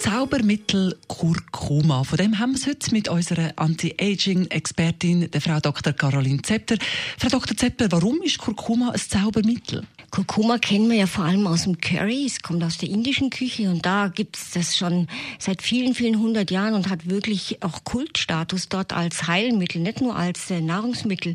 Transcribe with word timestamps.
Zaubermittel 0.00 0.96
Kurkuma. 1.08 2.04
Von 2.04 2.18
dem 2.18 2.38
haben 2.38 2.52
wir 2.52 2.58
es 2.58 2.66
heute 2.66 2.92
mit 2.92 3.08
unserer 3.08 3.52
Anti-Aging-Expertin, 3.56 5.30
der 5.30 5.40
Frau 5.40 5.58
Dr. 5.58 5.92
Caroline 5.92 6.40
Zepter. 6.42 6.76
Frau 7.18 7.28
Dr. 7.28 7.56
Zepter, 7.56 7.90
warum 7.90 8.22
ist 8.22 8.38
Kurkuma 8.38 8.90
ein 8.90 8.98
Zaubermittel? 8.98 9.84
Kurkuma 10.10 10.58
kennen 10.58 10.88
wir 10.88 10.98
ja 10.98 11.06
vor 11.06 11.24
allem 11.24 11.46
aus 11.48 11.64
dem 11.64 11.80
Curry. 11.80 12.26
Es 12.26 12.40
kommt 12.42 12.62
aus 12.62 12.78
der 12.78 12.88
indischen 12.88 13.30
Küche 13.30 13.68
und 13.70 13.84
da 13.84 14.08
gibt 14.08 14.36
es 14.36 14.52
das 14.52 14.76
schon 14.76 15.08
seit 15.38 15.62
vielen, 15.62 15.94
vielen 15.94 16.20
hundert 16.20 16.52
Jahren 16.52 16.74
und 16.74 16.88
hat 16.88 17.08
wirklich 17.10 17.62
auch 17.62 17.82
Kultstatus 17.82 18.68
dort 18.68 18.92
als 18.92 19.26
Heilmittel, 19.26 19.82
nicht 19.82 20.00
nur 20.00 20.14
als 20.14 20.50
äh, 20.50 20.60
Nahrungsmittel. 20.60 21.34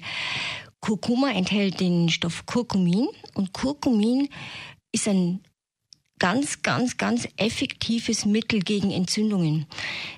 Kurkuma 0.79 1.31
enthält 1.31 1.81
den 1.81 2.09
Stoff 2.09 2.45
Kurkumin 2.45 3.07
und 3.35 3.53
Kurkumin 3.53 4.29
ist 4.91 5.07
ein 5.07 5.41
ganz, 6.19 6.61
ganz, 6.61 6.97
ganz 6.97 7.27
effektives 7.37 8.25
Mittel 8.25 8.59
gegen 8.59 8.91
Entzündungen. 8.91 9.65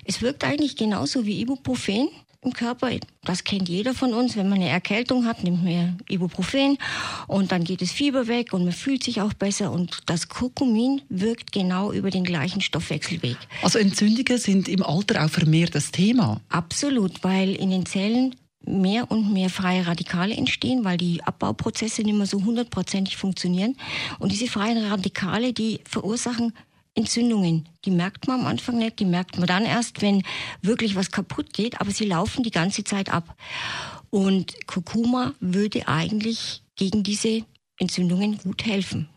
Es 0.04 0.22
wirkt 0.22 0.44
eigentlich 0.44 0.76
genauso 0.76 1.26
wie 1.26 1.40
Ibuprofen 1.40 2.08
im 2.46 2.52
Körper. 2.52 2.90
Das 3.24 3.44
kennt 3.44 3.68
jeder 3.68 3.92
von 3.92 4.14
uns. 4.14 4.36
Wenn 4.36 4.48
man 4.48 4.60
eine 4.60 4.70
Erkältung 4.70 5.26
hat, 5.26 5.42
nimmt 5.42 5.64
man 5.64 5.98
Ibuprofen 6.08 6.78
und 7.26 7.52
dann 7.52 7.64
geht 7.64 7.82
das 7.82 7.90
Fieber 7.90 8.28
weg 8.28 8.52
und 8.52 8.64
man 8.64 8.72
fühlt 8.72 9.02
sich 9.02 9.20
auch 9.20 9.34
besser. 9.34 9.72
Und 9.72 9.98
das 10.06 10.28
Kurkumin 10.28 11.02
wirkt 11.08 11.52
genau 11.52 11.92
über 11.92 12.10
den 12.10 12.24
gleichen 12.24 12.60
Stoffwechselweg. 12.60 13.36
Also 13.62 13.78
Entzündungen 13.78 14.38
sind 14.38 14.68
im 14.68 14.82
Alter 14.82 15.24
auch 15.24 15.30
vermehrt 15.30 15.74
das 15.74 15.90
Thema? 15.90 16.40
Absolut, 16.48 17.24
weil 17.24 17.54
in 17.54 17.70
den 17.70 17.84
Zellen 17.84 18.36
mehr 18.66 19.10
und 19.10 19.32
mehr 19.32 19.50
freie 19.50 19.86
Radikale 19.86 20.34
entstehen, 20.34 20.84
weil 20.84 20.96
die 20.96 21.22
Abbauprozesse 21.22 22.02
nicht 22.02 22.16
mehr 22.16 22.26
so 22.26 22.44
hundertprozentig 22.44 23.16
funktionieren. 23.16 23.76
Und 24.18 24.32
diese 24.32 24.48
freien 24.48 24.84
Radikale, 24.84 25.52
die 25.52 25.80
verursachen 25.88 26.52
Entzündungen. 26.96 27.68
Die 27.84 27.90
merkt 27.90 28.26
man 28.26 28.40
am 28.40 28.46
Anfang 28.46 28.78
nicht, 28.78 28.98
die 28.98 29.04
merkt 29.04 29.38
man 29.38 29.46
dann 29.46 29.64
erst, 29.64 30.00
wenn 30.00 30.22
wirklich 30.62 30.96
was 30.96 31.10
kaputt 31.10 31.52
geht, 31.52 31.80
aber 31.80 31.90
sie 31.90 32.06
laufen 32.06 32.42
die 32.42 32.50
ganze 32.50 32.84
Zeit 32.84 33.12
ab. 33.12 33.36
Und 34.10 34.54
Kurkuma 34.66 35.34
würde 35.40 35.86
eigentlich 35.88 36.62
gegen 36.74 37.02
diese 37.02 37.44
Entzündungen 37.78 38.38
gut 38.38 38.64
helfen. 38.64 39.08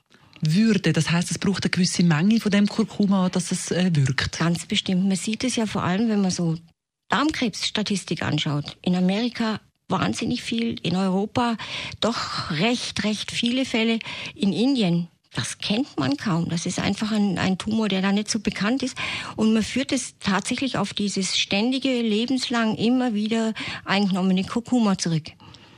Würde, 0.42 0.94
das 0.94 1.10
heißt, 1.10 1.32
es 1.32 1.40
braucht 1.40 1.64
eine 1.64 1.70
gewisse 1.70 2.04
Menge 2.04 2.40
von 2.40 2.52
dem 2.52 2.68
Kurkuma, 2.68 3.30
dass 3.30 3.52
es 3.52 3.72
äh, 3.72 3.92
wirkt. 3.94 4.40
Ganz 4.40 4.66
bestimmt. 4.66 5.06
Man 5.08 5.18
sieht 5.18 5.44
es 5.44 5.56
ja 5.56 5.66
vor 5.66 5.84
allem, 5.84 6.10
wenn 6.10 6.22
man 6.22 6.32
so 6.32 6.58
Darmkrebsstatistik 7.10 8.24
anschaut, 8.24 8.78
in 8.82 8.96
Amerika 8.96 9.60
wahnsinnig 9.88 10.44
viel, 10.44 10.80
in 10.82 10.96
Europa 10.96 11.58
doch 12.00 12.52
recht, 12.52 13.04
recht 13.04 13.32
viele 13.32 13.66
Fälle, 13.66 14.00
in 14.36 14.54
Indien 14.54 15.10
das 15.36 15.60
kennt 15.60 15.98
man 16.00 16.18
kaum. 16.18 16.50
Das 16.50 16.66
ist 16.66 16.80
einfach 16.80 17.12
ein, 17.12 17.38
ein, 17.38 17.58
Tumor, 17.58 17.88
der 17.88 18.02
da 18.02 18.12
nicht 18.12 18.30
so 18.30 18.40
bekannt 18.40 18.82
ist. 18.82 18.98
Und 19.36 19.54
man 19.54 19.64
führt 19.64 19.92
es 19.92 20.16
tatsächlich 20.20 20.78
auf 20.78 20.94
dieses 20.94 21.38
ständige, 21.38 22.02
lebenslang 22.02 22.76
immer 22.76 23.14
wieder 23.14 23.54
eingenommene 23.86 24.44
Kurkuma 24.44 24.98
zurück. 24.98 25.32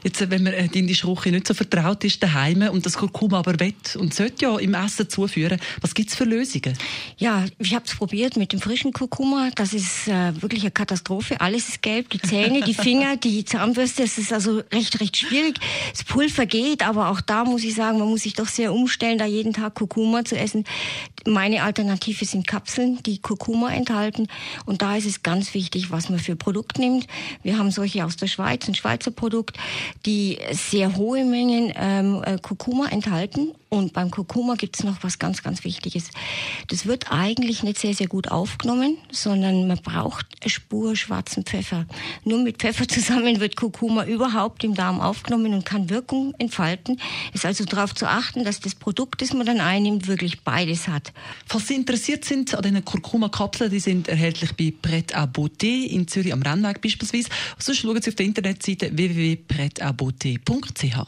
Jetzt, 0.03 0.29
wenn 0.29 0.43
man 0.43 0.53
äh, 0.53 0.67
die 0.67 0.79
indische 0.79 1.07
Küche 1.07 1.31
nicht 1.31 1.47
so 1.47 1.53
vertraut 1.53 2.03
ist 2.03 2.21
daheim 2.23 2.61
und 2.69 2.85
das 2.85 2.97
Kurkuma 2.97 3.39
aber 3.39 3.59
wett 3.59 3.95
und 3.95 4.13
sollte 4.13 4.45
ja 4.45 4.57
im 4.57 4.73
Essen 4.73 5.09
zuführen, 5.09 5.59
was 5.81 5.93
gibt 5.93 6.09
es 6.09 6.15
für 6.15 6.23
Lösungen? 6.23 6.77
Ja, 7.17 7.45
ich 7.59 7.75
habe 7.75 7.85
es 7.85 7.95
probiert 7.95 8.35
mit 8.37 8.51
dem 8.53 8.59
frischen 8.59 8.93
Kurkuma. 8.93 9.49
Das 9.55 9.73
ist 9.73 10.07
äh, 10.07 10.41
wirklich 10.41 10.63
eine 10.63 10.71
Katastrophe. 10.71 11.39
Alles 11.39 11.69
ist 11.69 11.81
gelb, 11.81 12.09
die 12.09 12.19
Zähne, 12.19 12.61
die 12.61 12.73
Finger, 12.73 13.17
die 13.23 13.45
Zahnbürste. 13.45 14.03
Es 14.03 14.17
ist 14.17 14.33
also 14.33 14.63
recht, 14.71 14.99
recht 14.99 15.17
schwierig. 15.17 15.59
Das 15.91 16.03
Pulver 16.03 16.45
geht, 16.45 16.85
aber 16.85 17.09
auch 17.09 17.21
da 17.21 17.45
muss 17.45 17.63
ich 17.63 17.75
sagen, 17.75 17.99
man 17.99 18.09
muss 18.09 18.23
sich 18.23 18.33
doch 18.33 18.47
sehr 18.47 18.73
umstellen, 18.73 19.17
da 19.17 19.25
jeden 19.25 19.53
Tag 19.53 19.75
Kurkuma 19.75 20.25
zu 20.25 20.37
essen. 20.37 20.65
Meine 21.25 21.63
Alternative 21.63 22.25
sind 22.25 22.47
Kapseln, 22.47 23.01
die 23.03 23.19
Kurkuma 23.19 23.71
enthalten. 23.71 24.27
Und 24.65 24.81
da 24.81 24.95
ist 24.95 25.05
es 25.05 25.23
ganz 25.23 25.53
wichtig, 25.53 25.91
was 25.91 26.09
man 26.09 26.19
für 26.19 26.35
Produkt 26.35 26.79
nimmt. 26.79 27.07
Wir 27.43 27.57
haben 27.57 27.71
solche 27.71 28.05
aus 28.05 28.17
der 28.17 28.27
Schweiz, 28.27 28.67
ein 28.67 28.75
Schweizer 28.75 29.11
Produkt 29.11 29.57
die 30.05 30.39
sehr 30.51 30.95
hohe 30.95 31.23
Mengen 31.23 31.73
ähm, 31.75 32.23
äh, 32.25 32.37
Kurkuma 32.37 32.87
enthalten. 32.87 33.53
Und 33.73 33.93
beim 33.93 34.11
Kurkuma 34.11 34.55
gibt 34.55 34.77
es 34.77 34.83
noch 34.83 35.01
was 35.01 35.17
ganz, 35.17 35.43
ganz 35.43 35.63
Wichtiges. 35.63 36.09
Das 36.67 36.87
wird 36.87 37.09
eigentlich 37.09 37.63
nicht 37.63 37.79
sehr, 37.79 37.93
sehr 37.93 38.07
gut 38.07 38.27
aufgenommen, 38.29 38.97
sondern 39.11 39.65
man 39.65 39.77
braucht 39.77 40.25
eine 40.41 40.49
Spur 40.49 40.97
schwarzen 40.97 41.45
Pfeffer. 41.45 41.85
Nur 42.25 42.43
mit 42.43 42.57
Pfeffer 42.57 42.85
zusammen 42.89 43.39
wird 43.39 43.55
Kurkuma 43.55 44.03
überhaupt 44.03 44.65
im 44.65 44.75
Darm 44.75 44.99
aufgenommen 44.99 45.53
und 45.53 45.63
kann 45.63 45.89
Wirkung 45.89 46.33
entfalten. 46.37 46.99
Ist 47.33 47.45
also 47.45 47.63
darauf 47.63 47.95
zu 47.95 48.07
achten, 48.07 48.43
dass 48.43 48.59
das 48.59 48.75
Produkt, 48.75 49.21
das 49.21 49.31
man 49.31 49.45
dann 49.45 49.61
einnimmt, 49.61 50.09
wirklich 50.09 50.41
beides 50.41 50.89
hat. 50.89 51.13
Falls 51.45 51.69
Sie 51.69 51.75
interessiert 51.75 52.25
sind 52.25 52.53
an 52.53 52.63
diesen 52.63 52.83
Kurkuma-Kapseln, 52.83 53.71
die 53.71 53.79
sind 53.79 54.09
erhältlich 54.09 54.51
bei 54.57 54.73
Pret 54.81 55.15
à 55.15 55.25
Beauté 55.25 55.85
in 55.85 56.09
Zürich 56.09 56.33
am 56.33 56.41
Rennweg 56.41 56.81
beispielsweise. 56.81 57.29
Sonst 57.57 57.77
schauen 57.77 58.01
Sie 58.01 58.09
auf 58.09 58.15
der 58.15 58.25
Internetseite 58.25 58.91
www.pret 58.97 59.81
abt.ch. 59.81 61.07